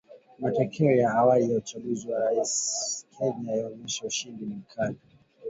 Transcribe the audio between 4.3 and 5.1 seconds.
ni mkali